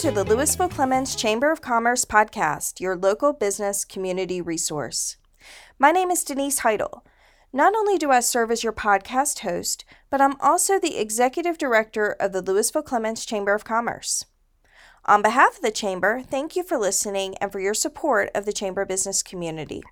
[0.00, 5.18] to the Lewisville Clemmons Chamber of Commerce podcast, your local business community resource.
[5.78, 7.04] My name is Denise Heidel.
[7.52, 12.16] Not only do I serve as your podcast host, but I'm also the executive director
[12.18, 14.24] of the Lewisville Clemmons Chamber of Commerce.
[15.04, 18.54] On behalf of the Chamber, thank you for listening and for your support of the
[18.54, 19.82] Chamber business community.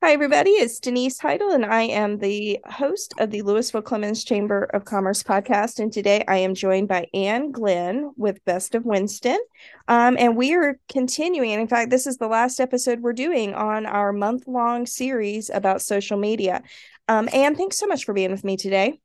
[0.00, 0.50] Hi, everybody.
[0.50, 5.24] It's Denise Heidel, and I am the host of the Lewisville Clemmons Chamber of Commerce
[5.24, 5.80] podcast.
[5.80, 9.40] And today I am joined by Anne Glenn with Best of Winston.
[9.88, 11.50] Um, and we are continuing.
[11.50, 15.50] And in fact, this is the last episode we're doing on our month long series
[15.50, 16.62] about social media.
[17.08, 19.00] Um, Anne, thanks so much for being with me today.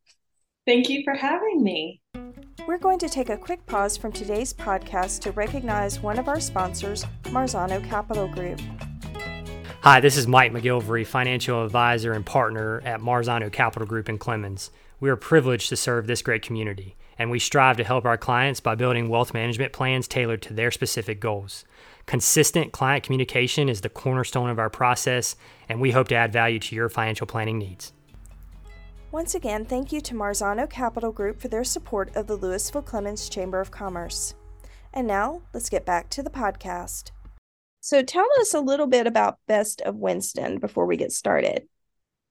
[0.67, 2.01] Thank you for having me.
[2.67, 6.39] We're going to take a quick pause from today's podcast to recognize one of our
[6.39, 8.61] sponsors, Marzano Capital Group.
[9.83, 14.69] Hi, this is Mike McGilvery, financial advisor and partner at Marzano Capital Group in Clemmons.
[15.01, 18.61] We are privileged to serve this great community, and we strive to help our clients
[18.61, 21.65] by building wealth management plans tailored to their specific goals.
[22.05, 25.35] Consistent client communication is the cornerstone of our process,
[25.67, 27.91] and we hope to add value to your financial planning needs.
[29.11, 33.29] Once again, thank you to Marzano Capital Group for their support of the Lewisville Clemmons
[33.29, 34.33] Chamber of Commerce.
[34.93, 37.11] And now, let's get back to the podcast.
[37.83, 41.63] So tell us a little bit about Best of Winston before we get started.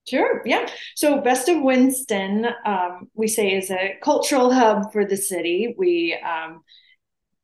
[0.08, 0.40] Sure.
[0.46, 0.66] Yeah.
[0.96, 5.74] So Best of Winston, um, we say, is a cultural hub for the city.
[5.76, 6.62] We um,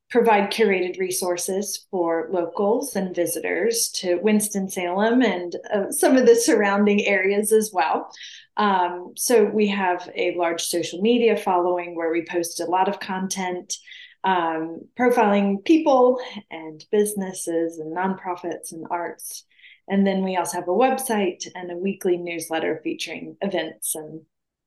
[0.08, 7.04] provide curated resources for locals and visitors to Winston-Salem and uh, some of the surrounding
[7.04, 8.10] areas as well.
[8.56, 13.00] Um, so we have a large social media following where we post a lot of
[13.00, 13.76] content
[14.24, 19.44] um, profiling people and businesses and nonprofits and arts.
[19.88, 24.22] And then we also have a website and a weekly newsletter featuring events and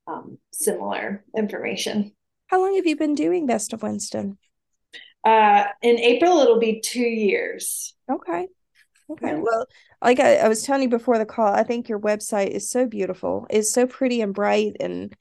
[0.08, 2.13] um, similar information.
[2.47, 4.37] How long have you been doing Best of Winston?
[5.23, 7.93] Uh, in April, it'll be two years.
[8.11, 8.47] Okay.
[9.11, 9.36] Okay.
[9.36, 9.67] Well,
[10.02, 12.87] like I, I was telling you before the call, I think your website is so
[12.87, 13.45] beautiful.
[13.49, 15.15] It's so pretty and bright and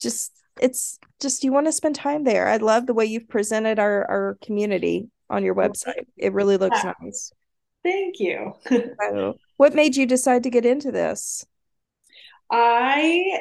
[0.00, 2.48] just it's just you want to spend time there.
[2.48, 6.06] I love the way you've presented our our community on your website.
[6.16, 6.92] It really looks yeah.
[7.00, 7.32] nice.
[7.82, 8.54] Thank you.
[8.68, 11.44] so, what made you decide to get into this?
[12.50, 13.40] I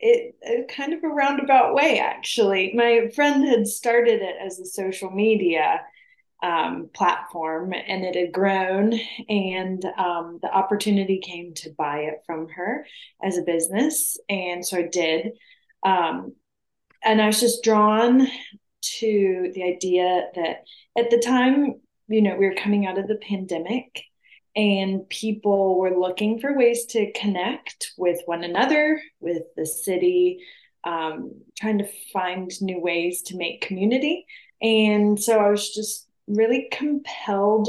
[0.00, 2.72] it, it, kind of a roundabout way actually.
[2.74, 5.80] My friend had started it as a social media
[6.42, 8.98] um, platform and it had grown
[9.28, 12.86] and um, the opportunity came to buy it from her
[13.22, 15.32] as a business and so i did
[15.84, 16.34] um,
[17.04, 18.26] and I was just drawn
[18.98, 20.64] to the idea that
[20.96, 24.02] at the time, you know, we were coming out of the pandemic
[24.56, 30.40] and people were looking for ways to connect with one another, with the city,
[30.84, 34.26] um, trying to find new ways to make community.
[34.62, 37.68] And so I was just really compelled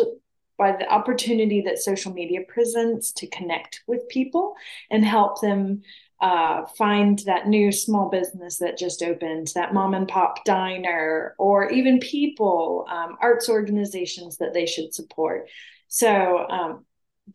[0.57, 4.55] by the opportunity that social media presents to connect with people
[4.89, 5.81] and help them
[6.25, 11.69] uh, find that new small business that just opened, that mom and pop diner, or
[11.71, 15.47] even people, um, arts organizations that they should support.
[15.87, 16.85] So, um,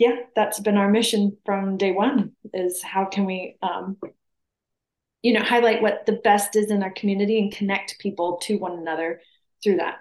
[0.01, 3.97] yeah, that's been our mission from day one: is how can we, um,
[5.22, 8.77] you know, highlight what the best is in our community and connect people to one
[8.77, 9.21] another
[9.62, 9.99] through that.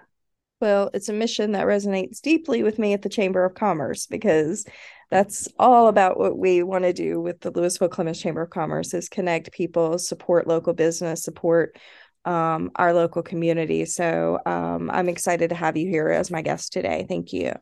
[0.60, 4.66] Well, it's a mission that resonates deeply with me at the Chamber of Commerce because
[5.10, 8.94] that's all about what we want to do with the Lewisville Clemmons Chamber of Commerce
[8.94, 11.76] is connect people, support local business, support
[12.24, 13.84] um, our local community.
[13.86, 17.06] So um, I'm excited to have you here as my guest today.
[17.08, 17.52] Thank you.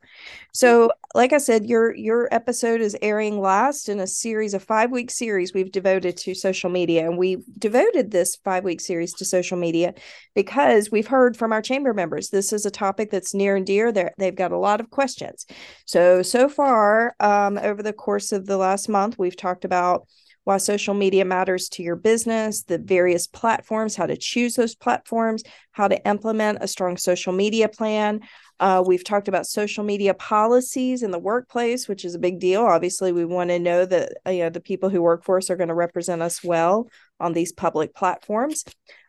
[0.52, 4.90] So, like I said, your your episode is airing last in a series a five
[4.90, 9.24] week series we've devoted to social media, and we devoted this five week series to
[9.24, 9.94] social media
[10.34, 13.92] because we've heard from our chamber members this is a topic that's near and dear.
[13.92, 15.46] They're, they've got a lot of questions.
[15.86, 20.08] So so far, um, over the course of the last month, we've talked about
[20.48, 25.42] why social media matters to your business, the various platforms, how to choose those platforms,
[25.72, 28.20] how to implement a strong social media plan.
[28.58, 32.62] Uh, we've talked about social media policies in the workplace, which is a big deal.
[32.62, 35.50] Obviously, we want to know that uh, you know the people who work for us
[35.50, 36.88] are going to represent us well
[37.20, 38.64] on these public platforms.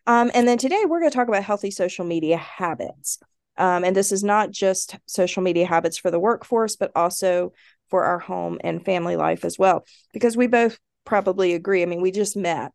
[0.07, 3.17] Um, and then today we're going to talk about healthy social media habits.
[3.55, 7.53] Um, and this is not just social media habits for the workforce, but also
[7.89, 11.81] for our home and family life as well, because we both probably agree.
[11.81, 12.71] I mean, we just met,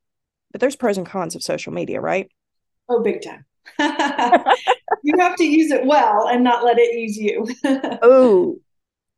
[0.52, 2.30] but there's pros and cons of social media, right?
[2.88, 3.44] Oh, big time.
[5.02, 7.46] you have to use it well and not let it use you.
[8.02, 8.58] oh,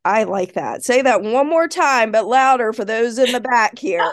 [0.05, 0.83] I like that.
[0.83, 4.09] Say that one more time, but louder for those in the back here.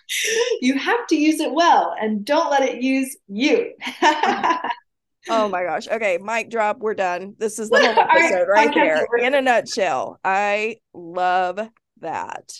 [0.60, 3.72] you have to use it well and don't let it use you.
[5.28, 5.88] Oh my gosh.
[5.88, 6.78] Okay, mic drop.
[6.78, 7.34] We're done.
[7.38, 10.20] This is the whole episode right here In a nutshell.
[10.24, 11.58] I love
[12.00, 12.52] that.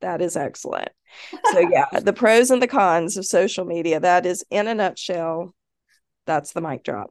[0.00, 0.90] That is excellent.
[1.52, 4.00] So yeah, the pros and the cons of social media.
[4.00, 5.54] That is in a nutshell.
[6.26, 7.10] That's the mic drop.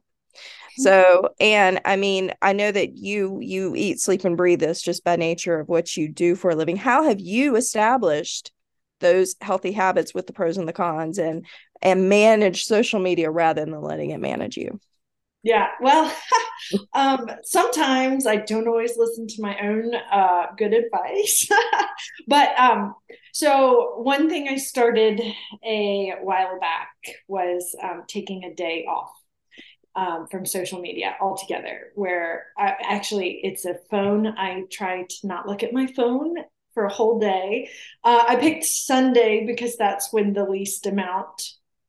[0.78, 1.26] So, mm-hmm.
[1.40, 5.16] and I mean, I know that you you eat, sleep, and breathe this just by
[5.16, 6.76] nature of what you do for a living.
[6.76, 8.52] How have you established
[9.00, 11.46] those healthy habits with the pros and the cons and
[11.82, 14.80] and manage social media rather than letting it manage you?
[15.46, 16.12] Yeah, well,
[16.92, 21.48] um, sometimes I don't always listen to my own uh, good advice.
[22.26, 22.96] but um,
[23.32, 25.20] so, one thing I started
[25.64, 26.90] a while back
[27.28, 29.12] was um, taking a day off
[29.94, 34.26] um, from social media altogether, where I, actually it's a phone.
[34.26, 36.34] I try to not look at my phone
[36.74, 37.70] for a whole day.
[38.02, 41.40] Uh, I picked Sunday because that's when the least amount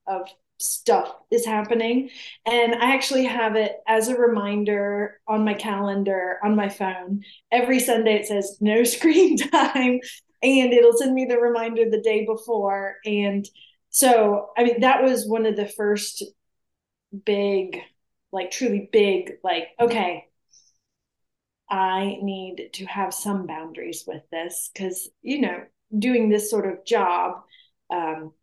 [0.05, 0.27] of
[0.57, 2.09] stuff is happening.
[2.45, 7.23] And I actually have it as a reminder on my calendar on my phone.
[7.51, 9.99] Every Sunday it says no screen time,
[10.43, 12.95] and it'll send me the reminder the day before.
[13.05, 13.47] And
[13.89, 16.23] so, I mean, that was one of the first
[17.25, 17.79] big
[18.31, 20.25] like truly big like okay
[21.69, 25.63] i need to have some boundaries with this because you know
[25.97, 27.41] doing this sort of job
[27.89, 28.33] um,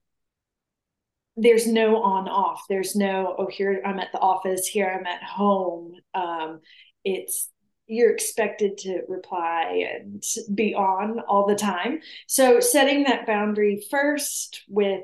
[1.36, 2.64] there's no on off.
[2.68, 5.94] There's no oh here i'm at the office here i'm at home.
[6.14, 6.60] Um,
[7.04, 7.50] it's
[7.86, 10.22] you're expected to reply and
[10.54, 12.00] be on all the time.
[12.26, 15.02] So setting that boundary first with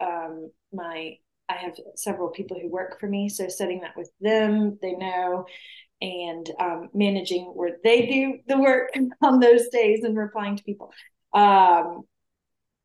[0.00, 1.18] um, my
[1.48, 5.44] I have several people who work for me, so setting that with them, they know,
[6.00, 8.90] and um, managing where they do the work
[9.22, 10.92] on those days and replying to people.
[11.34, 12.02] Um,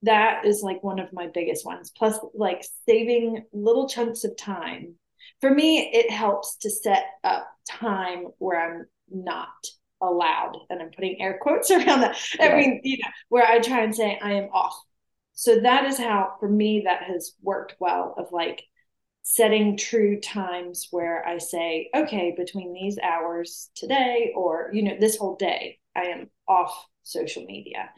[0.03, 1.91] that is like one of my biggest ones.
[1.95, 4.95] Plus, like saving little chunks of time.
[5.41, 9.47] For me, it helps to set up time where I'm not
[10.01, 12.17] allowed, and I'm putting air quotes around that.
[12.39, 14.75] I mean, you know, where I try and say I am off
[15.39, 18.63] so that is how for me that has worked well of like
[19.21, 25.15] setting true times where i say okay between these hours today or you know this
[25.15, 26.73] whole day i am off
[27.03, 27.89] social media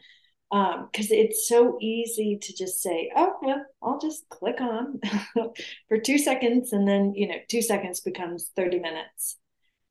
[0.52, 5.00] um because it's so easy to just say oh well i'll just click on
[5.88, 9.36] for two seconds and then you know two seconds becomes 30 minutes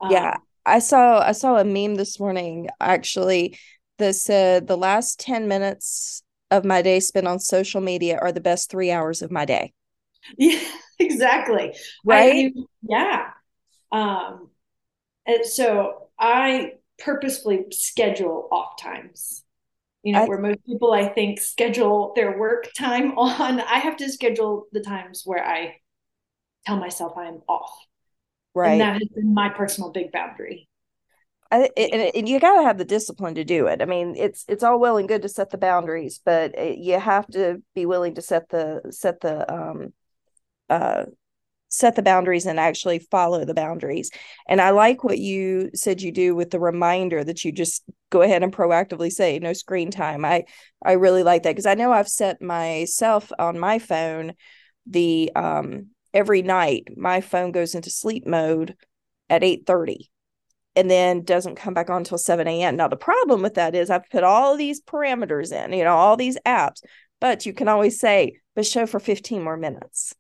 [0.02, 3.58] um, yeah i saw i saw a meme this morning actually
[4.00, 8.42] that said the last 10 minutes of my day spent on social media are the
[8.42, 9.74] best three hours of my day.
[10.38, 10.60] Yeah,
[11.00, 11.76] exactly.
[12.06, 12.52] Right.
[12.56, 13.30] I, yeah.
[13.92, 14.50] Um,
[15.26, 19.44] and so I purposefully schedule off times.
[20.04, 23.98] You know, I, where most people I think schedule their work time on, I have
[23.98, 25.78] to schedule the times where I
[26.66, 27.72] tell myself I'm off.
[28.56, 28.72] Right.
[28.72, 30.68] And that has been my personal big boundary.
[31.52, 33.82] I, and, and you got to have the discipline to do it.
[33.82, 37.00] I mean, it's it's all well and good to set the boundaries, but it, you
[37.00, 39.94] have to be willing to set the set the um
[40.70, 41.06] uh
[41.70, 44.12] set the boundaries and actually follow the boundaries.
[44.48, 48.22] And I like what you said you do with the reminder that you just go
[48.22, 50.26] ahead and proactively say no screen time.
[50.26, 50.46] I
[50.84, 54.34] I really like that because I know I've set myself on my phone
[54.88, 58.76] the um every night my phone goes into sleep mode
[59.30, 60.10] at 8:30
[60.76, 62.76] and then doesn't come back on until 7 a.m.
[62.76, 66.16] Now, the problem with that is I've put all these parameters in, you know, all
[66.16, 66.82] these apps,
[67.20, 70.14] but you can always say, but show for 15 more minutes.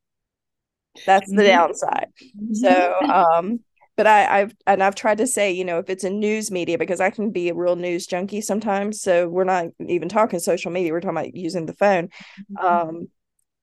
[1.05, 1.47] That's the mm-hmm.
[1.47, 2.07] downside.
[2.37, 2.53] Mm-hmm.
[2.53, 3.59] So, um,
[3.97, 6.77] but I, I've and I've tried to say, you know, if it's a news media,
[6.77, 9.01] because I can be a real news junkie sometimes.
[9.01, 12.09] So we're not even talking social media; we're talking about using the phone.
[12.51, 12.65] Mm-hmm.
[12.65, 13.07] Um,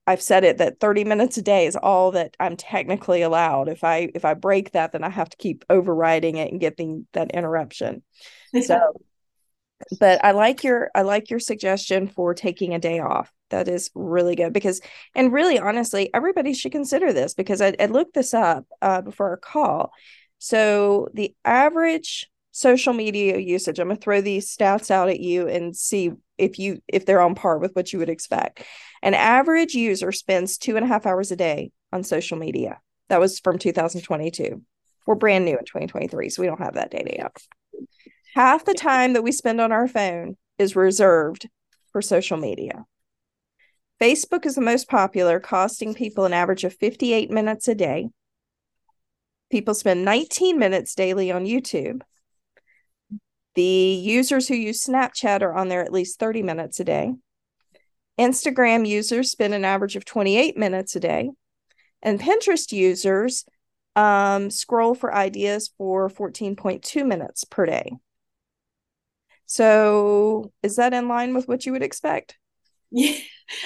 [0.05, 3.67] I've said it that 30 minutes a day is all that I'm technically allowed.
[3.67, 7.07] If I if I break that, then I have to keep overriding it and getting
[7.13, 8.03] that interruption.
[8.63, 8.93] So
[9.99, 13.31] but I like your I like your suggestion for taking a day off.
[13.49, 14.81] That is really good because
[15.15, 19.29] and really honestly, everybody should consider this because I, I looked this up uh, before
[19.29, 19.91] our call.
[20.39, 25.75] So the average social media usage, I'm gonna throw these stats out at you and
[25.75, 28.63] see if you if they're on par with what you would expect.
[29.01, 32.79] An average user spends two and a half hours a day on social media.
[33.09, 34.61] That was from 2022.
[35.05, 37.37] We're brand new in 2023, so we don't have that data yet.
[38.35, 41.47] Half the time that we spend on our phone is reserved
[41.91, 42.85] for social media.
[44.01, 48.09] Facebook is the most popular, costing people an average of 58 minutes a day.
[49.49, 52.01] People spend 19 minutes daily on YouTube.
[53.55, 57.13] The users who use Snapchat are on there at least 30 minutes a day.
[58.19, 61.31] Instagram users spend an average of 28 minutes a day.
[62.01, 63.45] And Pinterest users
[63.95, 67.93] Um, scroll for ideas for 14.2 minutes per day.
[69.47, 72.37] So is that in line with what you would expect?
[72.91, 73.17] Yeah,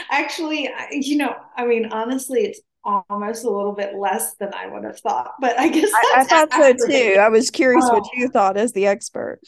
[0.09, 4.83] actually, you know, I mean, honestly, it's almost a little bit less than I would
[4.83, 7.17] have thought, but I guess I, I, thought so too.
[7.19, 7.93] I was curious oh.
[7.93, 9.39] what you thought as the expert.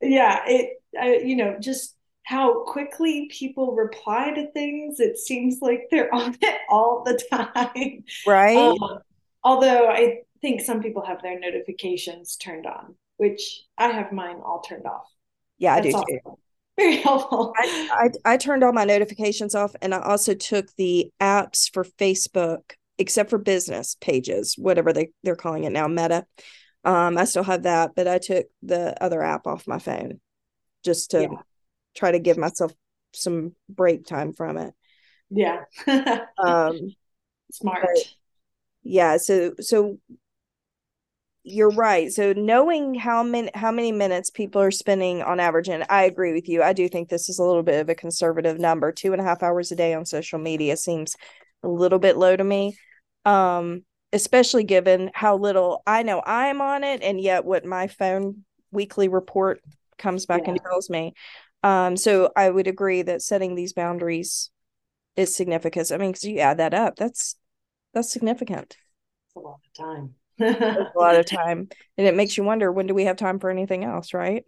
[0.00, 5.00] Yeah, it, I, you know, just how quickly people reply to things.
[5.00, 8.04] It seems like they're on it all the time.
[8.26, 8.56] Right.
[8.56, 9.00] Um,
[9.42, 14.60] although I think some people have their notifications turned on, which I have mine all
[14.60, 15.06] turned off.
[15.58, 16.38] Yeah, I That's do too.
[16.78, 17.52] Very helpful.
[17.56, 21.84] I, I, I turned all my notifications off and I also took the apps for
[21.84, 26.24] Facebook, except for business pages, whatever they, they're calling it now, Meta.
[26.84, 30.20] Um, I still have that, but I took the other app off my phone
[30.84, 31.38] just to yeah.
[31.96, 32.72] try to give myself
[33.12, 34.72] some break time from it.
[35.30, 35.64] Yeah.
[36.38, 36.94] um
[37.50, 37.98] smart.
[38.84, 39.98] Yeah, so so
[41.50, 42.12] you're right.
[42.12, 46.32] So knowing how many how many minutes people are spending on average, and I agree
[46.32, 46.62] with you.
[46.62, 48.92] I do think this is a little bit of a conservative number.
[48.92, 51.16] Two and a half hours a day on social media seems
[51.62, 52.76] a little bit low to me.
[53.24, 58.44] Um, especially given how little I know I'm on it, and yet what my phone
[58.70, 59.60] weekly report
[59.98, 60.50] comes back yeah.
[60.50, 61.14] and tells me.
[61.62, 64.50] Um, so I would agree that setting these boundaries
[65.16, 65.90] is significant.
[65.90, 67.34] I mean, because you add that up, that's
[67.94, 68.76] that's significant.
[69.26, 71.68] It's a lot of time a lot of time.
[71.96, 74.44] And it makes you wonder when do we have time for anything else right?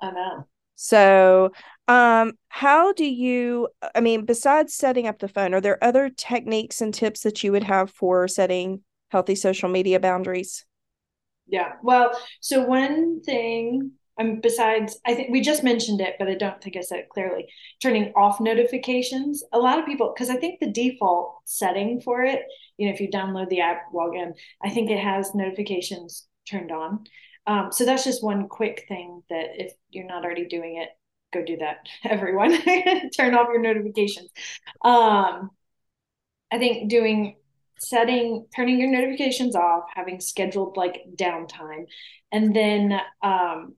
[0.00, 0.46] I know.
[0.76, 1.52] So
[1.86, 6.80] um how do you i mean besides setting up the phone are there other techniques
[6.80, 10.64] and tips that you would have for setting healthy social media boundaries?
[11.46, 11.72] Yeah.
[11.82, 16.60] Well so one thing um, besides, I think we just mentioned it, but I don't
[16.62, 17.46] think I said it clearly.
[17.82, 19.42] Turning off notifications.
[19.52, 22.42] A lot of people, because I think the default setting for it,
[22.76, 26.70] you know, if you download the app, log in, I think it has notifications turned
[26.70, 27.04] on.
[27.46, 30.88] Um, so that's just one quick thing that if you're not already doing it,
[31.32, 32.52] go do that, everyone.
[33.16, 34.30] Turn off your notifications.
[34.84, 35.50] Um,
[36.52, 37.36] I think doing
[37.80, 41.84] setting turning your notifications off having scheduled like downtime
[42.30, 43.74] and then um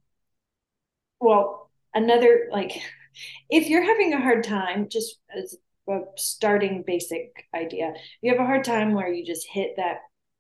[1.21, 2.81] well, another like
[3.51, 5.57] if you're having a hard time, just as
[5.89, 9.99] a starting basic idea, you have a hard time where you just hit that,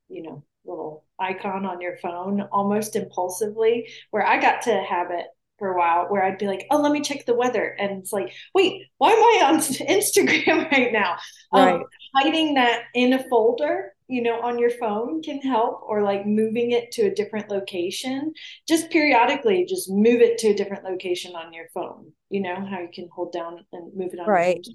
[0.08, 5.26] you know, little icon on your phone almost impulsively, where I got to have it
[5.58, 7.64] for a while where I'd be like, oh, let me check the weather.
[7.78, 11.16] And it's like, wait, why am I on Instagram right now?
[11.52, 11.74] Um, right.
[11.76, 16.26] Um, hiding that in a folder you know on your phone can help or like
[16.26, 18.32] moving it to a different location.
[18.68, 22.80] Just periodically just move it to a different location on your phone you know how
[22.80, 24.66] you can hold down and move it on right.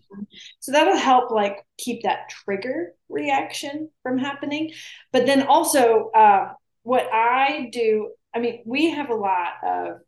[0.62, 4.72] so that'll help like keep that trigger reaction from happening.
[5.12, 10.00] But then also uh, what i do i mean we have a lot of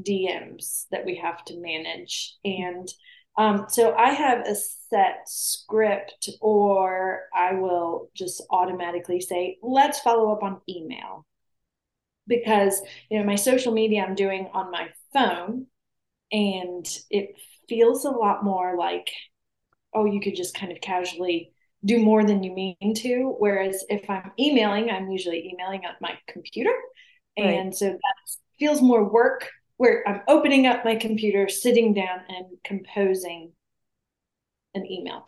[0.00, 2.88] dms that we have to manage and
[3.38, 10.32] um, so I have a set script, or I will just automatically say, let's follow
[10.32, 11.24] up on email.
[12.26, 15.66] Because, you know, my social media I'm doing on my phone,
[16.30, 17.36] and it
[17.68, 19.08] feels a lot more like,
[19.94, 21.52] oh, you could just kind of casually
[21.84, 23.34] do more than you mean to.
[23.38, 26.74] Whereas if I'm emailing, I'm usually emailing on my computer.
[27.38, 27.50] Right.
[27.50, 29.48] And so that feels more work
[29.78, 33.52] where I'm opening up my computer, sitting down and composing
[34.74, 35.24] an email.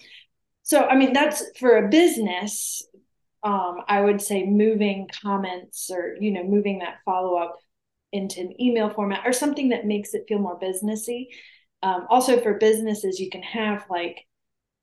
[0.63, 2.83] So, I mean, that's for a business.
[3.43, 7.57] Um, I would say moving comments or, you know, moving that follow up
[8.13, 11.29] into an email format or something that makes it feel more businessy.
[11.83, 14.27] Um, also, for businesses, you can have like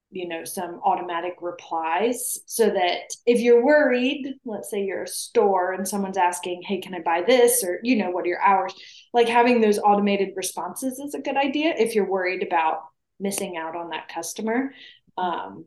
[0.09, 5.73] you know some automatic replies so that if you're worried let's say you're a store
[5.73, 7.63] and someone's asking hey can i buy this?
[7.63, 8.73] or you know what are your hours?
[9.13, 12.83] Like having those automated responses is a good idea if you're worried about
[13.19, 14.71] missing out on that customer
[15.17, 15.65] um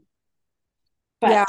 [1.20, 1.44] but yeah.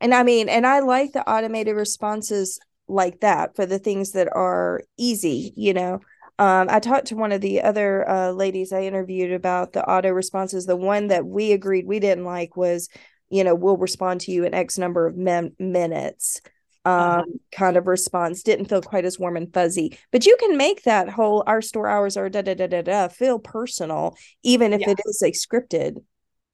[0.00, 4.28] and i mean and i like the automated responses like that for the things that
[4.32, 6.00] are easy you know
[6.40, 10.08] um, I talked to one of the other uh, ladies I interviewed about the auto
[10.08, 10.64] responses.
[10.64, 12.88] The one that we agreed we didn't like was,
[13.28, 16.40] you know, we'll respond to you in X number of mem- minutes.
[16.86, 17.24] Um, uh-huh.
[17.52, 19.98] kind of response didn't feel quite as warm and fuzzy.
[20.12, 23.08] But you can make that whole our store hours are da da da da da
[23.08, 24.92] feel personal, even if yeah.
[24.92, 26.02] it is a scripted.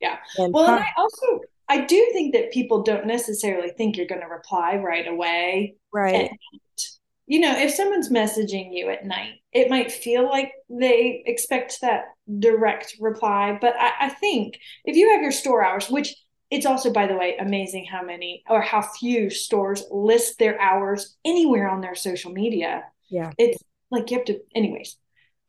[0.00, 0.16] Yeah.
[0.37, 4.21] And well, and I also I do think that people don't necessarily think you're going
[4.21, 5.76] to reply right away.
[5.93, 6.28] Right.
[6.28, 6.61] And
[7.26, 12.04] you know, if someone's messaging you at night, it might feel like they expect that
[12.38, 13.59] direct reply.
[13.61, 16.14] But I, I, think if you have your store hours, which
[16.50, 21.16] it's also, by the way, amazing how many or how few stores list their hours
[21.25, 22.85] anywhere on their social media.
[23.09, 23.33] Yeah.
[23.38, 23.59] It's
[23.90, 24.97] like you have to, anyways,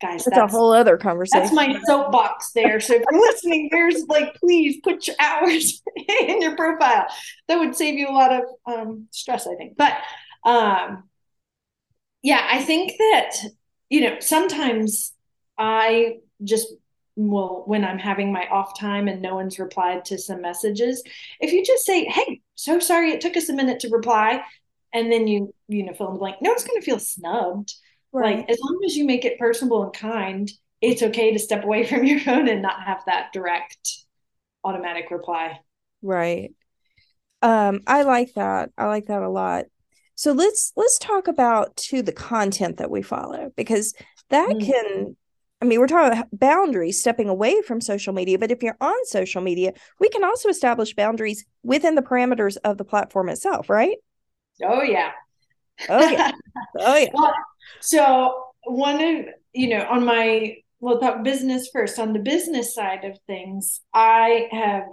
[0.02, 0.24] guys.
[0.24, 1.42] That's, that's a whole other conversation.
[1.42, 2.80] That's my soapbox there.
[2.80, 7.06] So if you're listening, there's like, please put your hours in your profile.
[7.46, 9.76] That would save you a lot of um, stress, I think.
[9.76, 9.96] But
[10.44, 11.04] um,
[12.28, 13.36] yeah, I think that,
[13.88, 15.14] you know, sometimes
[15.56, 16.68] I just
[17.20, 21.02] well when i'm having my off time and no one's replied to some messages
[21.40, 24.40] if you just say hey so sorry it took us a minute to reply
[24.94, 27.74] and then you you know fill in the blank no one's going to feel snubbed.
[28.12, 28.36] Right.
[28.36, 30.48] like as long as you make it personable and kind
[30.80, 34.04] it's okay to step away from your phone and not have that direct
[34.62, 35.58] automatic reply.
[36.02, 36.52] Right.
[37.42, 38.70] Um i like that.
[38.78, 39.64] I like that a lot
[40.18, 43.94] so let's let's talk about to the content that we follow because
[44.30, 44.66] that mm.
[44.66, 45.16] can
[45.62, 48.38] I mean, we're talking about boundaries, stepping away from social media.
[48.38, 52.78] But if you're on social media, we can also establish boundaries within the parameters of
[52.78, 53.96] the platform itself, right?
[54.62, 55.12] Oh yeah.
[55.88, 56.32] Oh yeah.
[56.78, 57.10] oh yeah.
[57.14, 57.34] Well,
[57.80, 63.04] so one of you know on my well talk business first on the business side
[63.04, 64.88] of things, I have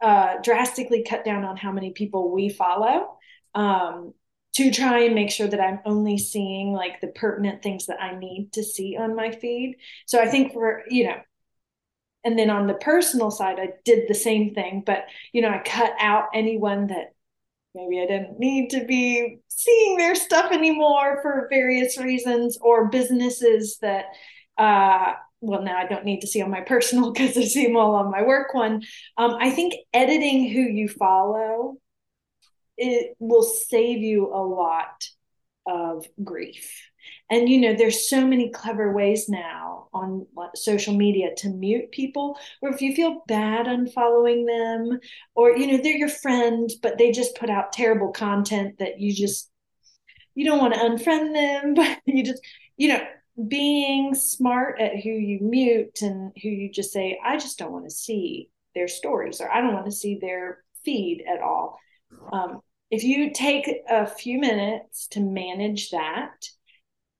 [0.00, 3.16] uh, drastically cut down on how many people we follow.
[3.54, 4.12] Um,
[4.54, 8.16] to try and make sure that I'm only seeing like the pertinent things that I
[8.16, 9.76] need to see on my feed.
[10.06, 11.16] So I think for, you know,
[12.24, 15.60] and then on the personal side, I did the same thing, but, you know, I
[15.64, 17.14] cut out anyone that
[17.74, 23.78] maybe I didn't need to be seeing their stuff anymore for various reasons or businesses
[23.82, 24.06] that,
[24.56, 27.76] uh, well, now I don't need to see on my personal because I see them
[27.76, 28.84] all on my work one.
[29.18, 31.78] Um, I think editing who you follow
[32.76, 35.04] it will save you a lot
[35.66, 36.70] of grief.
[37.30, 42.38] And you know, there's so many clever ways now on social media to mute people,
[42.62, 44.98] or if you feel bad unfollowing them,
[45.34, 49.12] or you know, they're your friend, but they just put out terrible content that you
[49.12, 49.50] just
[50.34, 52.42] you don't want to unfriend them, but you just,
[52.76, 53.00] you know,
[53.48, 57.84] being smart at who you mute and who you just say, I just don't want
[57.84, 61.78] to see their stories or I don't want to see their feed at all
[62.32, 66.32] um, if you take a few minutes to manage that,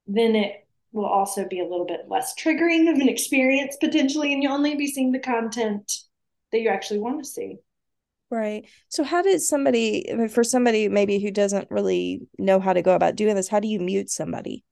[0.07, 4.41] then it will also be a little bit less triggering of an experience potentially, and
[4.41, 5.91] you'll only be seeing the content
[6.51, 7.57] that you actually want to see.
[8.31, 8.65] Right.
[8.89, 13.15] So, how does somebody, for somebody maybe who doesn't really know how to go about
[13.15, 14.63] doing this, how do you mute somebody?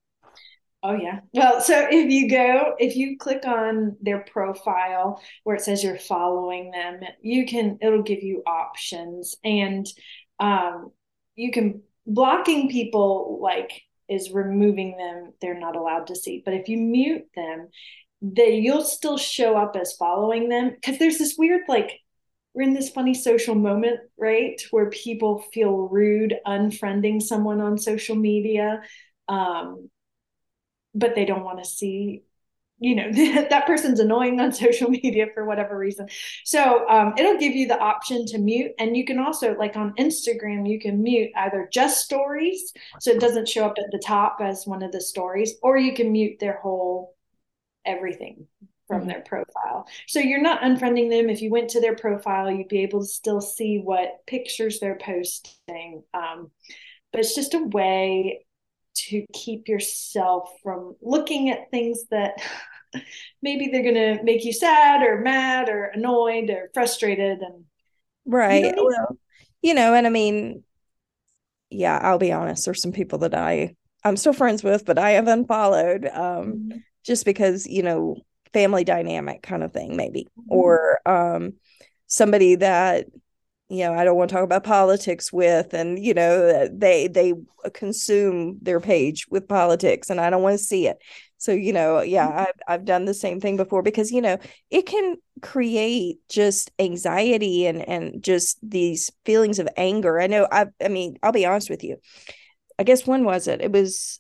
[0.84, 1.22] Oh, yeah.
[1.34, 5.98] Well, so if you go, if you click on their profile where it says you're
[5.98, 9.38] following them, you can, it'll give you options.
[9.46, 9.88] And
[10.40, 10.92] um,
[11.36, 16.68] you can blocking people like is removing them they're not allowed to see but if
[16.68, 17.70] you mute them
[18.22, 22.00] they you'll still show up as following them because there's this weird like
[22.54, 28.16] we're in this funny social moment right where people feel rude unfriending someone on social
[28.16, 28.82] media
[29.30, 29.90] um,
[30.94, 32.24] but they don't want to see
[32.84, 33.12] you know
[33.50, 36.08] that person's annoying on social media for whatever reason.
[36.44, 39.94] So um, it'll give you the option to mute and you can also like on
[39.96, 44.38] instagram you can mute either just stories so it doesn't show up at the top
[44.42, 47.16] as one of the stories or you can mute their whole
[47.86, 48.48] everything
[48.88, 49.10] from mm-hmm.
[49.10, 49.88] their profile.
[50.08, 51.30] So you're not unfriending them.
[51.30, 54.98] If you went to their profile you'd be able to still see what pictures they're
[54.98, 56.52] posting um,
[57.12, 58.46] but it's just a way
[58.96, 62.42] to keep yourself from looking at things that
[63.42, 67.66] maybe they're going to make you sad or mad or annoyed or frustrated and
[68.26, 69.18] right you well
[69.62, 70.64] you know and i mean
[71.70, 75.12] yeah i'll be honest there's some people that i i'm still friends with but i
[75.12, 76.78] have unfollowed um mm-hmm.
[77.04, 78.16] just because you know
[78.54, 80.54] family dynamic kind of thing maybe mm-hmm.
[80.54, 81.54] or um
[82.08, 83.08] somebody that
[83.74, 87.34] you know i don't want to talk about politics with and you know they they
[87.74, 90.98] consume their page with politics and i don't want to see it
[91.38, 92.40] so you know yeah mm-hmm.
[92.40, 94.38] I've, I've done the same thing before because you know
[94.70, 100.68] it can create just anxiety and and just these feelings of anger i know i
[100.84, 101.98] i mean i'll be honest with you
[102.78, 104.20] i guess when was it it was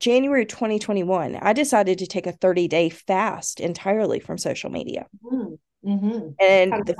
[0.00, 5.06] January 2021, I decided to take a 30 day fast entirely from social media.
[5.24, 5.90] Mm-hmm.
[5.90, 6.28] mm-hmm.
[6.40, 6.94] And the,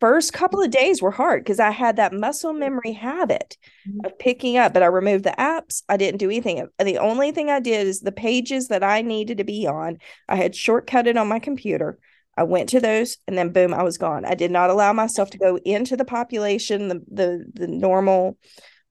[0.00, 3.56] first couple of days were hard because I had that muscle memory habit
[3.88, 4.04] mm-hmm.
[4.04, 5.82] of picking up, but I removed the apps.
[5.88, 6.66] I didn't do anything.
[6.78, 10.36] The only thing I did is the pages that I needed to be on, I
[10.36, 11.98] had shortcutted on my computer.
[12.36, 14.24] I went to those and then boom, I was gone.
[14.24, 18.38] I did not allow myself to go into the population, the the the normal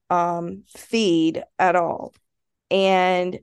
[0.09, 2.13] um feed at all.
[2.69, 3.39] And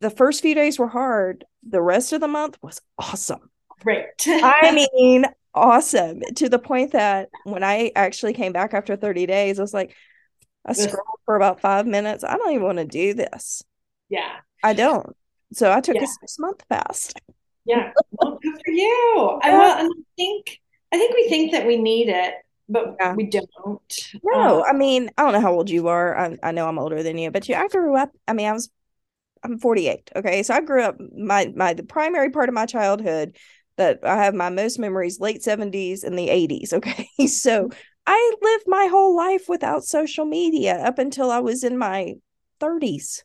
[0.00, 1.44] the first few days were hard.
[1.68, 3.50] The rest of the month was awesome.
[3.80, 4.06] Great.
[4.26, 9.58] I mean, awesome to the point that when I actually came back after 30 days,
[9.58, 9.94] I was like,
[10.64, 12.24] I scrolled for about five minutes.
[12.24, 13.62] I don't even want to do this.
[14.08, 14.36] Yeah.
[14.62, 15.16] I don't.
[15.52, 16.04] So I took yeah.
[16.04, 17.20] a six month fast.
[17.64, 17.92] Yeah.
[18.12, 19.40] Well, good for you.
[19.42, 20.60] I, well, I think
[20.92, 22.34] I think we think that we need it,
[22.68, 23.14] but yeah.
[23.14, 23.46] we don't.
[24.22, 26.16] No, um, I mean, I don't know how old you are.
[26.16, 28.10] I, I know I'm older than you, but you I grew up.
[28.26, 28.70] I mean, I was
[29.44, 30.10] I'm 48.
[30.16, 30.42] Okay.
[30.42, 33.36] So I grew up my my the primary part of my childhood
[33.76, 36.72] that I have my most memories late 70s and the 80s.
[36.82, 37.08] Okay.
[37.26, 37.78] So mm-hmm.
[38.06, 42.14] I lived my whole life without social media up until I was in my
[42.60, 43.22] 30s.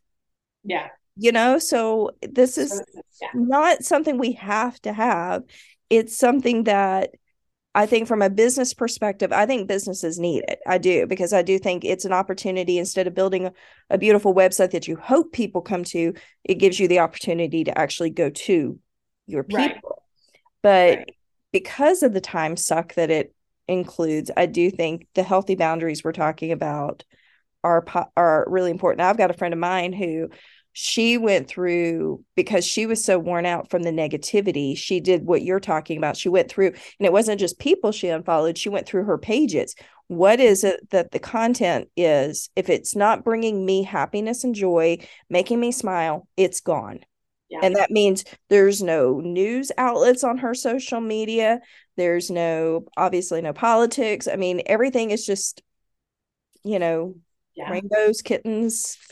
[0.64, 0.90] Yeah.
[1.16, 2.82] You know, so this is
[3.22, 3.30] yeah.
[3.34, 5.44] not something we have to have.
[5.90, 7.12] It's something that
[7.74, 10.60] I think from a business perspective, I think businesses need it.
[10.68, 13.54] I do because I do think it's an opportunity instead of building a,
[13.92, 17.78] a, beautiful website that you hope people come to, it gives you the opportunity to
[17.78, 18.80] actually go to
[19.28, 19.60] your people.
[19.60, 19.82] Right.
[20.62, 21.16] But right.
[21.52, 23.34] because of the time suck that it
[23.68, 27.04] includes, I do think the healthy boundaries we're talking about
[27.64, 29.02] are are really important.
[29.02, 30.30] I've got a friend of mine who
[30.80, 35.42] she went through because she was so worn out from the negativity she did what
[35.42, 38.86] you're talking about she went through and it wasn't just people she unfollowed she went
[38.86, 39.74] through her pages
[40.06, 44.96] what is it that the content is if it's not bringing me happiness and joy
[45.32, 47.00] making me smile it's gone
[47.50, 47.60] yeah.
[47.64, 51.60] and that means there's no news outlets on her social media
[51.96, 55.62] there's no obviously no politics i mean everything is just
[56.64, 57.16] you know
[57.58, 57.72] yeah.
[57.72, 58.98] rainbows, kittens.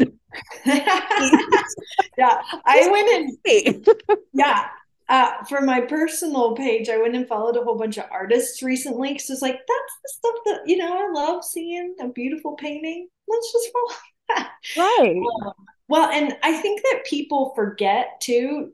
[0.65, 3.87] yeah, I went and
[4.33, 4.67] yeah.
[5.07, 9.13] Uh, for my personal page, I went and followed a whole bunch of artists recently
[9.13, 13.07] because it's like that's the stuff that you know I love seeing a beautiful painting.
[13.27, 14.51] Let's just follow that.
[14.77, 15.17] Right.
[15.45, 15.53] Um,
[15.87, 18.73] well, and I think that people forget too.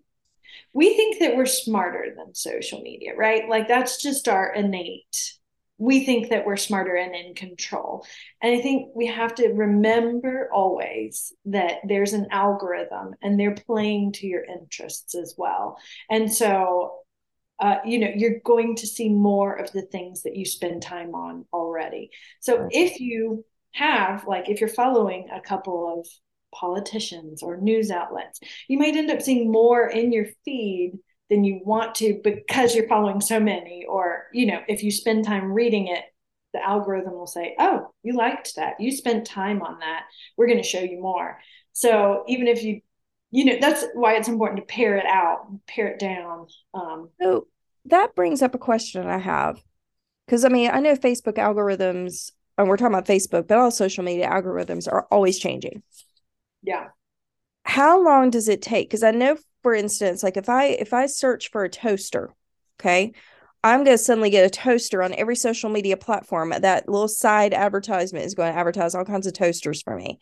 [0.73, 3.47] We think that we're smarter than social media, right?
[3.49, 5.33] Like that's just our innate
[5.81, 8.05] we think that we're smarter and in control.
[8.39, 14.11] And I think we have to remember always that there's an algorithm and they're playing
[14.13, 15.79] to your interests as well.
[16.07, 16.99] And so,
[17.59, 21.15] uh, you know, you're going to see more of the things that you spend time
[21.15, 22.11] on already.
[22.41, 26.07] So if you have, like, if you're following a couple of
[26.51, 30.93] politicians or news outlets, you might end up seeing more in your feed
[31.29, 35.23] than you want to because you're following so many or you know if you spend
[35.23, 36.03] time reading it
[36.53, 38.79] the algorithm will say oh you liked that.
[38.79, 40.03] You spent time on that.
[40.37, 41.39] We're going to show you more.
[41.73, 42.81] So even if you
[43.31, 47.47] you know that's why it's important to pare it out pare it down um, so
[47.85, 49.57] that brings up a question i have.
[50.25, 54.03] Because i mean i know facebook algorithms and we're talking about facebook but all social
[54.03, 55.81] media algorithms are always changing
[56.63, 56.89] yeah.
[57.63, 58.89] How long does it take?
[58.89, 62.33] Because i know for instance, like if I if I search for a toaster,
[62.79, 63.13] okay,
[63.63, 66.49] I'm going to suddenly get a toaster on every social media platform.
[66.49, 70.19] That little side advertisement is going to advertise all kinds of toasters for me.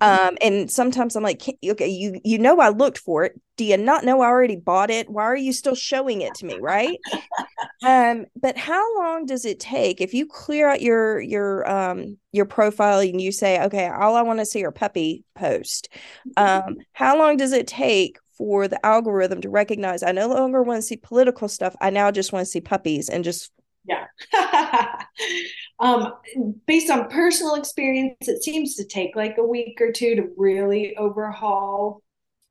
[0.00, 0.28] Mm-hmm.
[0.28, 3.40] Um, and sometimes I'm like, okay, you you know I looked for it.
[3.56, 5.08] Do you not know I already bought it?
[5.08, 6.98] Why are you still showing it to me, right?
[7.84, 12.46] um, but how long does it take if you clear out your your um your
[12.46, 15.88] profile and you say, okay, all I want to see are puppy post.
[16.36, 16.68] Mm-hmm.
[16.68, 20.78] Um, how long does it take for the algorithm to recognize I no longer want
[20.78, 21.76] to see political stuff.
[21.80, 23.50] I now just want to see puppies and just
[23.84, 24.06] yeah.
[25.80, 26.12] um,
[26.66, 30.96] based on personal experience, it seems to take like a week or two to really
[30.96, 32.02] overhaul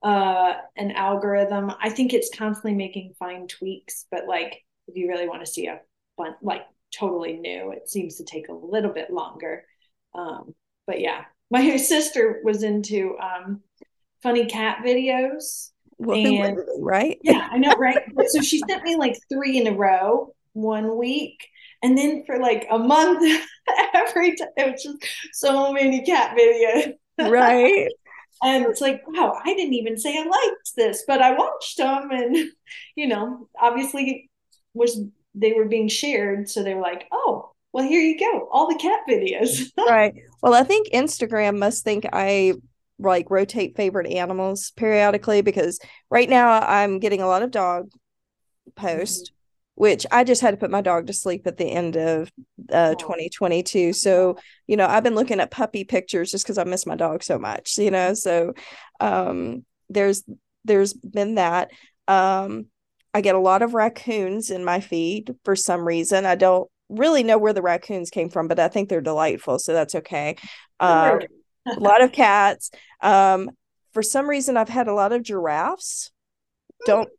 [0.03, 1.71] uh, an algorithm.
[1.81, 5.67] I think it's constantly making fine tweaks, but like if you really want to see
[5.67, 5.79] a
[6.17, 6.63] fun, like
[6.93, 9.63] totally new, it seems to take a little bit longer.
[10.13, 10.53] Um,
[10.85, 13.61] but yeah, my sister was into um,
[14.23, 15.69] funny cat videos.
[15.99, 17.19] and, right?
[17.23, 17.97] Yeah, I know, right?
[18.27, 21.47] so she sent me like three in a row one week.
[21.83, 23.23] And then for like a month,
[23.93, 24.97] every time it was just
[25.33, 26.93] so many cat videos.
[27.29, 27.87] Right.
[28.43, 32.09] and it's like, wow, I didn't even say I liked this, but I watched them
[32.11, 32.37] and
[32.95, 34.29] you know, obviously
[34.73, 35.01] was
[35.33, 36.49] they were being shared.
[36.49, 39.71] So they were like, oh, well, here you go, all the cat videos.
[39.87, 40.13] right.
[40.41, 42.55] Well, I think Instagram must think I
[43.01, 47.89] like rotate favorite animals periodically because right now I'm getting a lot of dog
[48.75, 49.81] posts, mm-hmm.
[49.83, 52.31] which I just had to put my dog to sleep at the end of
[52.71, 53.93] uh, 2022.
[53.93, 54.37] So,
[54.67, 57.37] you know, I've been looking at puppy pictures just because I miss my dog so
[57.37, 58.13] much, you know.
[58.13, 58.53] So
[58.99, 60.23] um there's
[60.63, 61.71] there's been that.
[62.07, 62.67] Um
[63.13, 66.25] I get a lot of raccoons in my feed for some reason.
[66.25, 69.73] I don't really know where the raccoons came from, but I think they're delightful, so
[69.73, 70.35] that's okay.
[70.79, 71.19] Um,
[71.65, 72.71] a lot of cats.
[73.01, 73.51] Um,
[73.93, 76.11] for some reason, I've had a lot of giraffes.
[76.85, 77.09] Don't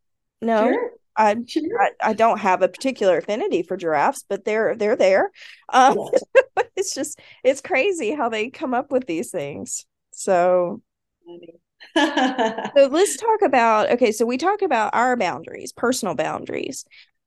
[0.40, 0.72] know.
[0.72, 0.90] Sure.
[1.16, 1.62] I, sure.
[1.80, 5.30] I, I don't have a particular affinity for giraffes, but they're they're there.
[5.72, 5.98] Um,
[6.76, 9.84] it's just it's crazy how they come up with these things.
[10.12, 10.80] So,
[11.96, 14.12] so let's talk about okay.
[14.12, 16.84] So we talk about our boundaries, personal boundaries.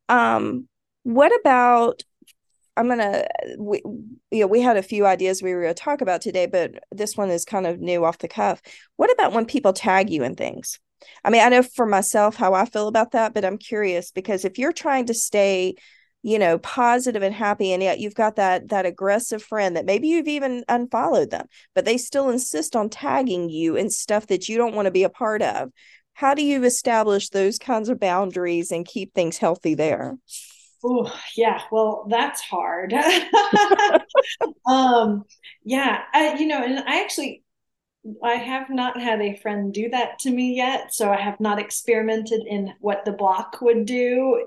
[0.10, 0.68] Um,
[1.04, 2.02] what about
[2.78, 3.26] I'm gonna
[3.58, 3.82] we
[4.32, 7.16] you know we had a few ideas we were gonna talk about today, but this
[7.16, 8.62] one is kind of new off the cuff.
[8.98, 10.80] What about when people tag you in things?
[11.24, 14.46] I mean, I know for myself how I feel about that, but I'm curious because
[14.46, 15.76] if you're trying to stay,
[16.24, 20.08] you know, positive and happy, and yet you've got that that aggressive friend that maybe
[20.08, 24.58] you've even unfollowed them, but they still insist on tagging you in stuff that you
[24.58, 25.72] don't want to be a part of.
[26.14, 30.18] How do you establish those kinds of boundaries and keep things healthy there?
[30.88, 31.64] Oh, yeah.
[31.72, 32.94] Well, that's hard.
[34.68, 35.24] um,
[35.64, 37.42] yeah, I, you know, and I actually,
[38.24, 40.94] I have not had a friend do that to me yet.
[40.94, 44.46] So I have not experimented in what the block would do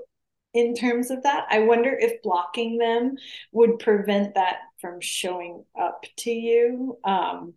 [0.55, 1.47] in terms of that.
[1.51, 3.17] I wonder if blocking them
[3.51, 6.99] would prevent that from showing up to you.
[7.03, 7.55] Um,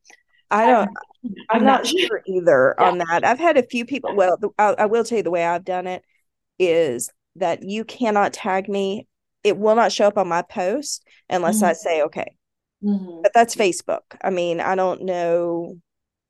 [0.49, 0.89] I don't.
[1.23, 2.89] I'm, I'm not, not sure either yeah.
[2.89, 3.23] on that.
[3.23, 4.15] I've had a few people.
[4.15, 6.03] Well, I, I will tell you the way I've done it
[6.57, 9.07] is that you cannot tag me.
[9.43, 11.65] It will not show up on my post unless mm-hmm.
[11.65, 12.35] I say okay.
[12.83, 13.21] Mm-hmm.
[13.23, 14.01] But that's Facebook.
[14.23, 15.77] I mean, I don't know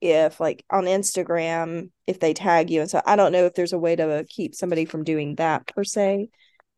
[0.00, 3.72] if like on Instagram if they tag you and so I don't know if there's
[3.72, 6.28] a way to keep somebody from doing that per se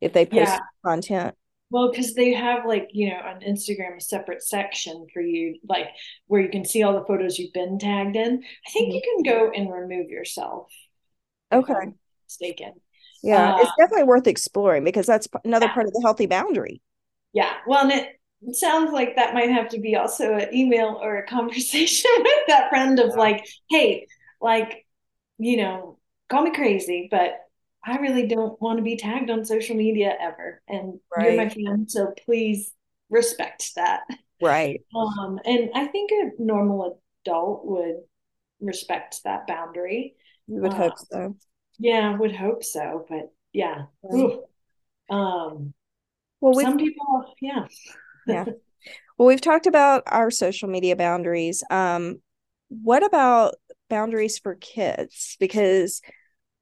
[0.01, 0.59] if they post yeah.
[0.85, 1.35] content.
[1.71, 5.89] Well, because they have like, you know, on Instagram a separate section for you, like
[6.27, 8.45] where you can see all the photos you've been tagged in.
[8.67, 8.95] I think mm-hmm.
[8.95, 10.69] you can go and remove yourself.
[11.51, 11.73] Okay.
[12.27, 12.75] mistaken.
[13.25, 15.75] Yeah, uh, it's definitely worth exploring because that's another yeah.
[15.75, 16.83] part of the healthy boundary.
[17.33, 17.55] Yeah.
[17.67, 21.27] Well, and it sounds like that might have to be also an email or a
[21.27, 24.07] conversation with that friend of like, hey,
[24.43, 24.87] like,
[25.39, 27.41] you know, call me crazy, but
[27.83, 30.63] I really don't want to be tagged on social media ever.
[30.69, 31.33] And right.
[31.33, 32.73] you're my friend, so please
[33.09, 34.03] respect that.
[34.43, 34.83] Right.
[34.95, 37.97] Um, and I think a normal adult would
[38.61, 40.15] respect that boundary.
[40.47, 41.37] You would uh, hope so.
[41.85, 43.83] Yeah, would hope so, but yeah.
[44.03, 44.39] Right.
[45.11, 45.75] Um
[46.41, 47.67] well some people yeah.
[48.27, 48.45] yeah.
[49.17, 51.63] Well, we've talked about our social media boundaries.
[51.69, 52.23] Um
[52.71, 53.57] what about
[53.91, 55.37] boundaries for kids?
[55.39, 56.01] Because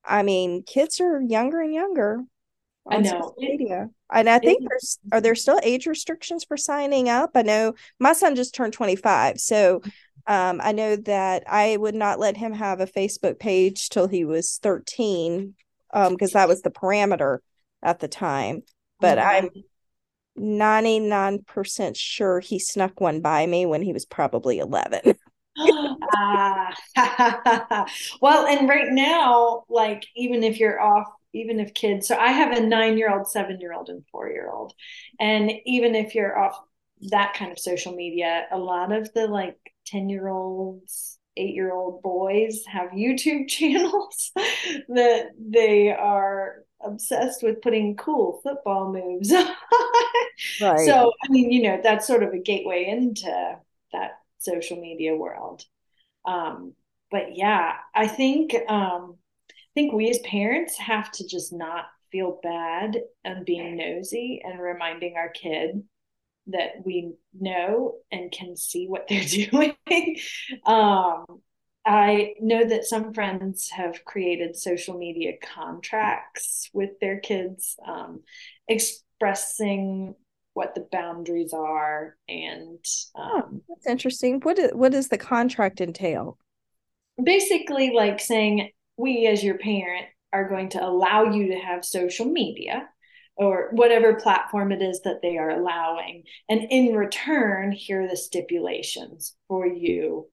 [0.05, 2.25] I mean, kids are younger and younger
[2.91, 3.35] I know.
[3.39, 3.91] media.
[4.13, 7.31] And I think there's are there still age restrictions for signing up?
[7.37, 9.39] I know my son just turned 25.
[9.39, 9.83] So
[10.27, 14.25] um, I know that I would not let him have a Facebook page till he
[14.25, 15.55] was 13
[15.93, 17.39] because um, that was the parameter
[17.83, 18.63] at the time.
[19.01, 19.51] But I'm
[20.39, 25.15] 99% sure he snuck one by me when he was probably 11.
[26.17, 26.73] uh,
[28.21, 32.57] well, and right now, like, even if you're off, even if kids, so I have
[32.57, 34.75] a nine year old, seven year old, and four year old.
[35.19, 36.59] And even if you're off
[37.11, 41.73] that kind of social media, a lot of the like 10 year olds, eight year
[41.73, 44.33] old boys have YouTube channels
[44.89, 49.47] that they are obsessed with putting cool football moves on.
[50.61, 50.87] right.
[50.87, 53.57] So, I mean, you know, that's sort of a gateway into
[53.93, 55.65] that social media world.
[56.25, 56.75] Um,
[57.11, 59.17] but yeah, I think um,
[59.51, 64.61] I think we as parents have to just not feel bad and being nosy and
[64.61, 65.83] reminding our kid
[66.49, 69.77] that we know and can see what they're doing.
[70.67, 71.25] um,
[71.85, 78.23] I know that some friends have created social media contracts with their kids, um,
[78.69, 80.15] expressing
[80.55, 85.81] what the boundaries are and um, oh, that's interesting what is, what does the contract
[85.81, 86.37] entail
[87.23, 92.27] basically like saying we as your parent are going to allow you to have social
[92.27, 92.89] media
[93.37, 96.25] or whatever platform it is that they are allowing.
[96.49, 100.29] And in return, here are the stipulations for you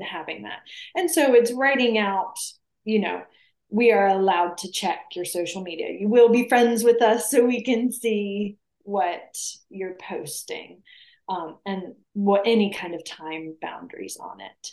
[0.00, 0.60] having that.
[0.94, 2.38] And so it's writing out,
[2.84, 3.22] you know,
[3.70, 5.88] we are allowed to check your social media.
[5.98, 9.36] You will be friends with us so we can see what
[9.68, 10.82] you're posting
[11.28, 14.72] um, and what any kind of time boundaries on it.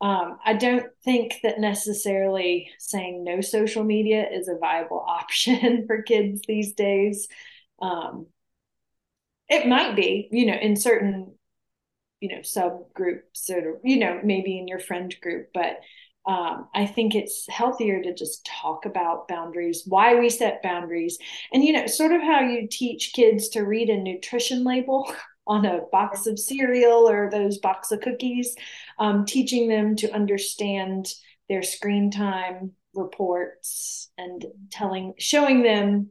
[0.00, 6.02] Um, I don't think that necessarily saying no social media is a viable option for
[6.02, 7.28] kids these days.
[7.80, 8.26] Um,
[9.48, 11.34] it might be, you know, in certain,
[12.20, 15.80] you know, subgroups or, you know, maybe in your friend group, but
[16.26, 21.16] um, I think it's healthier to just talk about boundaries, why we set boundaries,
[21.52, 25.10] and, you know, sort of how you teach kids to read a nutrition label.
[25.48, 28.54] on a box of cereal or those box of cookies,
[28.98, 31.12] um, teaching them to understand
[31.48, 36.10] their screen time reports and telling showing them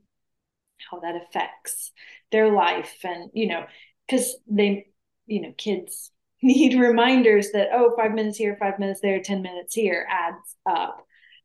[0.90, 1.92] how that affects
[2.32, 3.66] their life and you know
[4.08, 4.88] because they
[5.26, 9.74] you know kids need reminders that oh five minutes here five minutes there ten minutes
[9.74, 11.04] here adds up.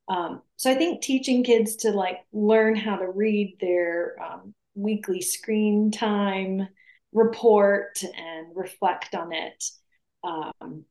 [0.08, 5.22] Um, so i think teaching kids to like learn how to read their um, weekly
[5.22, 6.68] screen time
[7.12, 9.64] report and reflect on it
[10.24, 10.84] um,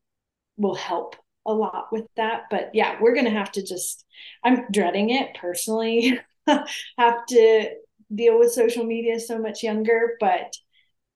[0.57, 1.15] will help
[1.47, 4.05] a lot with that but yeah we're gonna have to just
[4.43, 7.69] i'm dreading it personally have to
[8.13, 10.53] deal with social media so much younger but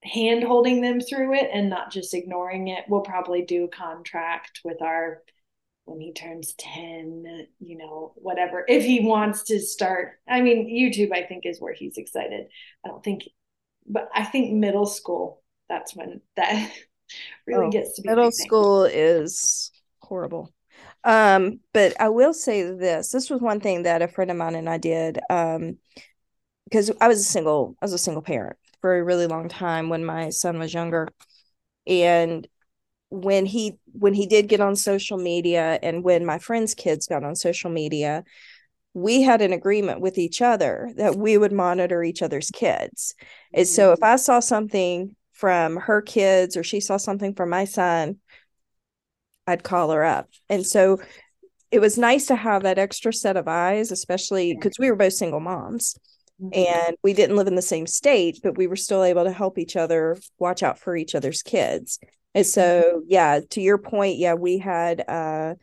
[0.06, 2.84] hand holding them through it and not just ignoring it.
[2.88, 5.22] We'll probably do a contract with our
[5.84, 8.64] when he turns 10, you know, whatever.
[8.66, 12.48] If he wants to start, I mean, YouTube, I think, is where he's excited.
[12.84, 13.22] I don't think,
[13.88, 16.72] but I think middle school, that's when that
[17.46, 19.70] really oh, gets to be middle school is
[20.00, 20.52] horrible.
[21.04, 24.54] Um, but I will say this this was one thing that a friend of mine
[24.54, 25.18] and I did.
[25.30, 25.78] Um,
[26.64, 29.88] because I was a single, I was a single parent for a really long time
[29.88, 31.08] when my son was younger
[31.86, 32.46] and
[33.08, 37.22] when he when he did get on social media and when my friends kids got
[37.22, 38.24] on social media
[38.96, 43.60] we had an agreement with each other that we would monitor each other's kids mm-hmm.
[43.60, 47.64] and so if i saw something from her kids or she saw something from my
[47.64, 48.16] son
[49.46, 50.98] i'd call her up and so
[51.70, 55.12] it was nice to have that extra set of eyes especially because we were both
[55.12, 55.96] single moms
[56.38, 56.66] Mm-hmm.
[56.68, 59.56] and we didn't live in the same state but we were still able to help
[59.56, 61.98] each other watch out for each other's kids
[62.34, 62.98] and so mm-hmm.
[63.08, 65.54] yeah to your point yeah we had uh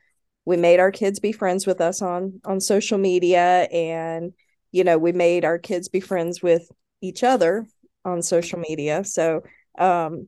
[0.46, 4.34] we made our kids be friends with us on on social media and
[4.72, 6.70] you know we made our kids be friends with
[7.02, 7.66] each other
[8.06, 9.04] on social media.
[9.04, 9.44] So
[9.78, 10.28] um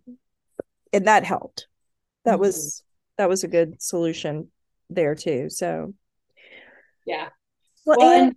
[0.93, 1.67] and that helped.
[2.23, 2.41] That mm-hmm.
[2.41, 2.83] was
[3.17, 4.49] that was a good solution
[4.89, 5.49] there too.
[5.49, 5.93] So
[7.05, 7.29] yeah.
[7.85, 8.35] Well, well and, and,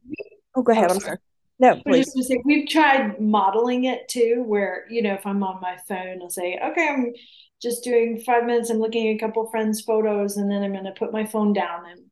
[0.57, 1.19] oh go ahead oh, i'm sorry.
[1.59, 2.13] no, please.
[2.27, 6.31] Say, we've tried modeling it too, where you know, if I'm on my phone, I'll
[6.31, 7.13] say, "Okay, I'm
[7.61, 8.71] just doing five minutes.
[8.71, 11.53] I'm looking at a couple friends' photos, and then I'm going to put my phone
[11.53, 12.03] down and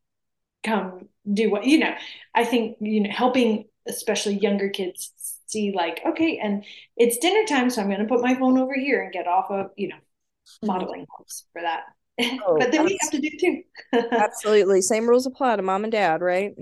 [0.65, 1.95] come do what you know."
[2.35, 5.13] I think you know, helping especially younger kids
[5.47, 6.65] see like, okay, and
[6.97, 9.51] it's dinner time, so I'm going to put my phone over here and get off
[9.51, 10.67] of you know, mm-hmm.
[10.67, 11.85] modeling helps for that.
[12.47, 13.63] Oh, but then we have to do too.
[14.11, 16.55] absolutely, same rules apply to mom and dad, right?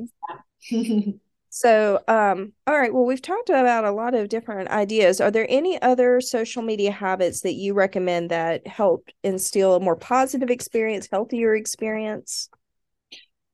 [0.71, 1.13] Yeah.
[1.57, 2.93] So, um, all right.
[2.93, 5.21] Well, we've talked about a lot of different ideas.
[5.21, 9.95] Are there any other social media habits that you recommend that help instill a more
[9.95, 12.49] positive experience, healthier experience?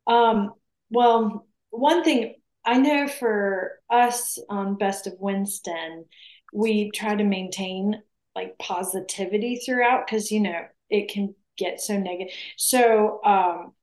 [0.06, 0.54] Um,
[0.88, 6.06] well, one thing I know for us on Best of Winston,
[6.54, 8.00] we try to maintain
[8.34, 12.32] like positivity throughout because, you know, it can get so negative.
[12.56, 13.74] So, um,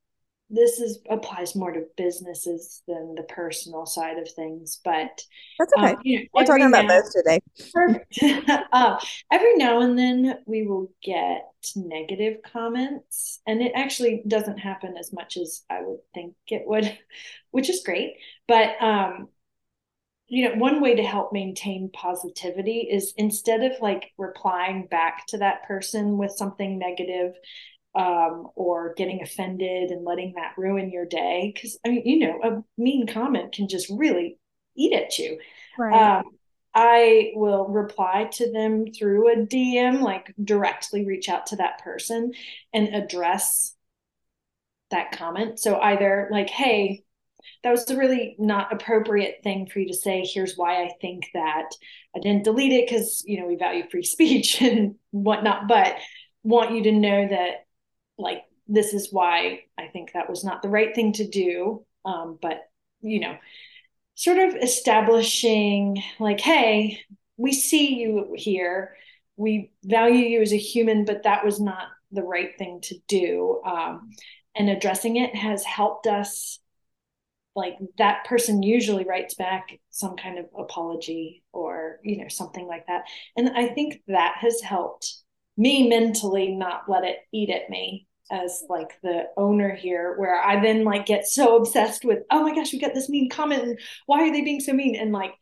[0.50, 5.22] this is applies more to businesses than the personal side of things but
[5.60, 5.92] that's okay.
[5.92, 7.40] um, you know, we're talking about both today.
[7.74, 8.20] Perfect.
[8.72, 8.98] Uh,
[9.32, 15.12] every now and then we will get negative comments and it actually doesn't happen as
[15.12, 16.98] much as i would think it would
[17.52, 18.14] which is great
[18.48, 19.28] but um
[20.28, 25.38] you know one way to help maintain positivity is instead of like replying back to
[25.38, 27.34] that person with something negative
[27.96, 31.52] um, or getting offended and letting that ruin your day.
[31.54, 34.38] Because I mean, you know, a mean comment can just really
[34.76, 35.40] eat at you.
[35.78, 36.20] Right.
[36.20, 36.26] Um,
[36.74, 42.34] I will reply to them through a DM, like directly reach out to that person
[42.72, 43.74] and address
[44.92, 45.60] that comment.
[45.60, 47.04] So either like, hey,
[47.64, 50.24] that was a really not appropriate thing for you to say.
[50.24, 51.70] Here's why I think that
[52.16, 55.98] I didn't delete it because you know we value free speech and whatnot, but
[56.44, 57.66] want you to know that
[58.18, 61.86] like this is why I think that was not the right thing to do.
[62.06, 62.70] Um, but
[63.02, 63.38] you know,
[64.16, 67.02] sort of establishing like, hey,
[67.38, 68.96] we see you here,
[69.36, 73.62] we value you as a human, but that was not the right thing to do.
[73.66, 74.12] Um,
[74.56, 76.60] and addressing it has helped us
[77.56, 82.86] like that person usually writes back some kind of apology or you know something like
[82.86, 83.04] that
[83.36, 85.16] and i think that has helped
[85.58, 90.62] me mentally not let it eat at me as like the owner here where i
[90.62, 93.80] then like get so obsessed with oh my gosh we got this mean comment and
[94.06, 95.34] why are they being so mean and like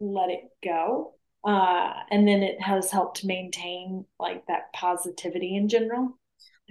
[0.00, 1.14] let it go
[1.46, 6.18] uh and then it has helped maintain like that positivity in general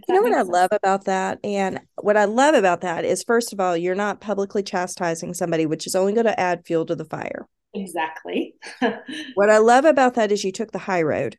[0.07, 0.49] you know what sense.
[0.49, 1.39] I love about that?
[1.43, 5.65] And what I love about that is, first of all, you're not publicly chastising somebody,
[5.65, 7.47] which is only going to add fuel to the fire.
[7.73, 8.55] Exactly.
[9.35, 11.37] what I love about that is you took the high road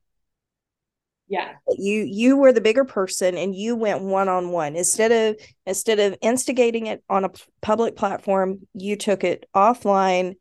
[1.29, 1.53] Yeah.
[1.79, 5.99] You you were the bigger person and you went one on one instead of instead
[5.99, 7.31] of instigating it on a
[7.63, 10.35] public platform, you took it offline.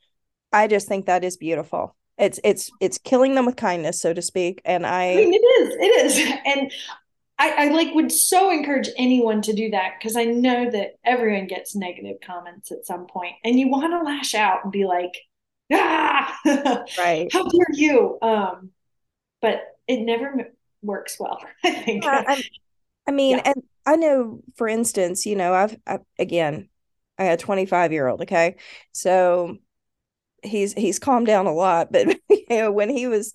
[0.51, 1.95] I just think that is beautiful.
[2.17, 4.61] It's it's it's killing them with kindness, so to speak.
[4.65, 6.71] And I, I mean, it is, it is, and
[7.39, 11.47] I, I like would so encourage anyone to do that because I know that everyone
[11.47, 15.13] gets negative comments at some point, and you want to lash out and be like,
[15.71, 16.37] ah,
[16.97, 18.19] right, how dare you?
[18.21, 18.69] Um,
[19.41, 20.51] but it never
[20.83, 21.39] works well.
[21.63, 22.03] I think.
[22.03, 22.43] Yeah, I,
[23.07, 23.51] I mean, yeah.
[23.53, 26.69] and I know, for instance, you know, I've I, again,
[27.17, 28.21] I had a 25 year old.
[28.21, 28.55] Okay,
[28.91, 29.57] so
[30.43, 33.33] he's he's calmed down a lot, but you know, when he was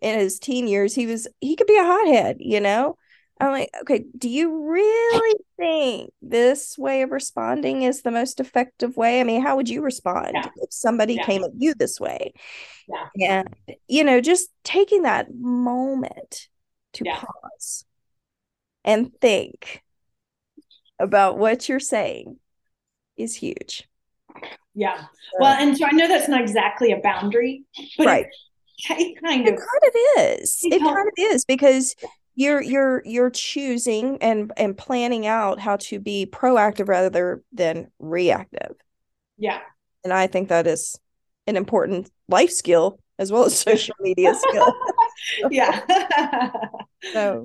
[0.00, 2.36] in his teen years, he was he could be a hothead.
[2.40, 2.96] You know,
[3.40, 8.96] I'm like, okay, do you really think this way of responding is the most effective
[8.96, 9.20] way?
[9.20, 10.46] I mean, how would you respond yeah.
[10.56, 11.24] if somebody yeah.
[11.24, 12.34] came at you this way?
[12.86, 13.08] Yeah.
[13.28, 16.48] And, you know, just taking that moment
[16.94, 17.20] to yeah.
[17.20, 17.84] pause
[18.84, 19.82] and think
[20.98, 22.38] about what you're saying
[23.16, 23.88] is huge.
[24.74, 25.04] Yeah.
[25.38, 27.64] Well, and so I know that's not exactly a boundary,
[27.98, 28.26] but right.
[28.26, 28.32] It,
[28.98, 30.60] it kind of it kind of is.
[30.62, 31.94] It kind of is because
[32.34, 38.76] you're you're you're choosing and and planning out how to be proactive rather than reactive.
[39.36, 39.60] Yeah.
[40.04, 40.98] And I think that is
[41.46, 44.72] an important life skill as well as social media skill.
[45.50, 45.80] yeah.
[47.12, 47.44] so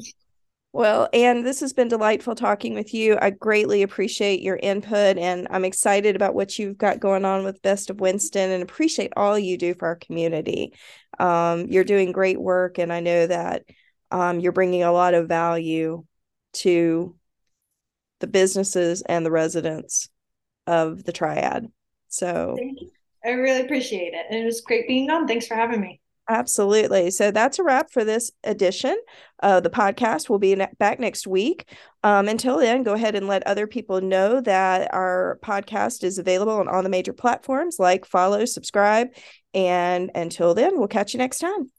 [0.75, 3.17] well, and this has been delightful talking with you.
[3.21, 7.61] I greatly appreciate your input and I'm excited about what you've got going on with
[7.61, 10.73] Best of Winston and appreciate all you do for our community.
[11.17, 13.63] Um, you're doing great work, and I know that
[14.11, 16.03] um, you're bringing a lot of value
[16.55, 17.15] to
[18.19, 20.09] the businesses and the residents
[20.67, 21.71] of the triad.
[22.09, 22.57] So,
[23.23, 24.25] I really appreciate it.
[24.29, 25.25] And it was great being on.
[25.25, 26.01] Thanks for having me.
[26.28, 27.11] Absolutely.
[27.11, 28.97] So that's a wrap for this edition
[29.43, 30.28] of the podcast.
[30.28, 31.69] We'll be back next week.
[32.03, 36.53] Um, until then, go ahead and let other people know that our podcast is available
[36.53, 39.09] on all the major platforms like follow, subscribe.
[39.53, 41.71] And until then, we'll catch you next time.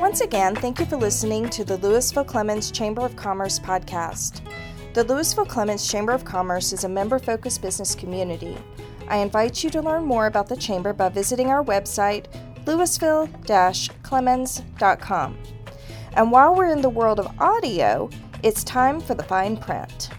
[0.00, 4.42] Once again, thank you for listening to the Lewisville Clemmons Chamber of Commerce podcast.
[4.92, 8.58] The Lewisville Clemmons Chamber of Commerce is a member focused business community.
[9.08, 12.26] I invite you to learn more about the Chamber by visiting our website,
[12.64, 13.28] lewisville
[14.02, 15.38] clemmons.com.
[16.14, 18.08] And while we're in the world of audio,
[18.42, 20.10] it's time for the fine print.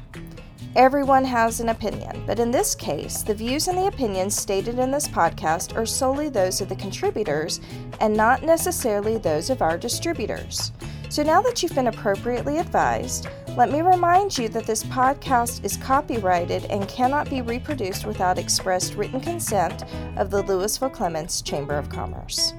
[0.75, 4.91] Everyone has an opinion, but in this case, the views and the opinions stated in
[4.91, 7.61] this podcast are solely those of the contributors
[8.01, 10.73] and not necessarily those of our distributors.
[11.15, 15.77] So now that you've been appropriately advised, let me remind you that this podcast is
[15.77, 19.85] copyrighted and cannot be reproduced without expressed written consent
[20.17, 22.53] of the Lewisville Clemmons Chamber of Commerce.